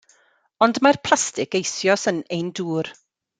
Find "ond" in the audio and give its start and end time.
0.67-0.79